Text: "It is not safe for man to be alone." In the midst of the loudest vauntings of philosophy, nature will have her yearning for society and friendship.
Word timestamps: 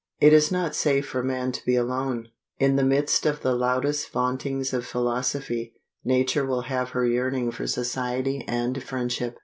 "It 0.19 0.33
is 0.33 0.51
not 0.51 0.73
safe 0.73 1.05
for 1.07 1.21
man 1.21 1.51
to 1.51 1.63
be 1.63 1.75
alone." 1.75 2.29
In 2.57 2.75
the 2.75 2.83
midst 2.83 3.27
of 3.27 3.41
the 3.43 3.53
loudest 3.53 4.09
vauntings 4.11 4.73
of 4.73 4.83
philosophy, 4.83 5.75
nature 6.03 6.43
will 6.43 6.61
have 6.63 6.89
her 6.97 7.05
yearning 7.05 7.51
for 7.51 7.67
society 7.67 8.43
and 8.47 8.81
friendship. 8.81 9.37